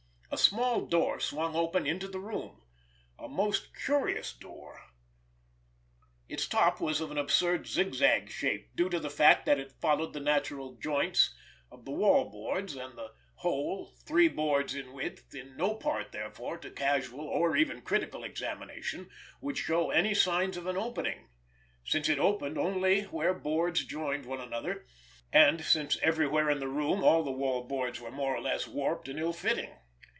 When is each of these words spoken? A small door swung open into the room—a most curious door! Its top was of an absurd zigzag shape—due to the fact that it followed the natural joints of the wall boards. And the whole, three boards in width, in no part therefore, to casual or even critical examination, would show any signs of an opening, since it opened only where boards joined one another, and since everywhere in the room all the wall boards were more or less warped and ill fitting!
A 0.33 0.37
small 0.37 0.85
door 0.85 1.19
swung 1.19 1.57
open 1.57 1.85
into 1.85 2.07
the 2.07 2.17
room—a 2.19 3.27
most 3.27 3.67
curious 3.75 4.31
door! 4.31 4.81
Its 6.29 6.47
top 6.47 6.79
was 6.79 7.01
of 7.01 7.11
an 7.11 7.17
absurd 7.17 7.67
zigzag 7.67 8.29
shape—due 8.29 8.87
to 8.89 8.99
the 9.01 9.09
fact 9.09 9.45
that 9.45 9.59
it 9.59 9.73
followed 9.81 10.13
the 10.13 10.21
natural 10.21 10.75
joints 10.77 11.35
of 11.69 11.83
the 11.83 11.91
wall 11.91 12.29
boards. 12.29 12.77
And 12.77 12.97
the 12.97 13.11
whole, 13.35 13.87
three 14.07 14.29
boards 14.29 14.73
in 14.73 14.93
width, 14.93 15.35
in 15.35 15.57
no 15.57 15.75
part 15.75 16.13
therefore, 16.13 16.57
to 16.59 16.71
casual 16.71 17.27
or 17.27 17.57
even 17.57 17.81
critical 17.81 18.23
examination, 18.23 19.09
would 19.41 19.57
show 19.57 19.89
any 19.91 20.13
signs 20.13 20.55
of 20.55 20.65
an 20.65 20.77
opening, 20.77 21.27
since 21.83 22.07
it 22.07 22.19
opened 22.19 22.57
only 22.57 23.01
where 23.03 23.33
boards 23.33 23.83
joined 23.83 24.25
one 24.25 24.39
another, 24.39 24.85
and 25.33 25.61
since 25.65 25.97
everywhere 26.01 26.49
in 26.49 26.59
the 26.59 26.69
room 26.69 27.03
all 27.03 27.21
the 27.21 27.31
wall 27.31 27.65
boards 27.67 27.99
were 27.99 28.09
more 28.11 28.33
or 28.33 28.41
less 28.41 28.65
warped 28.65 29.09
and 29.09 29.19
ill 29.19 29.33
fitting! 29.33 29.75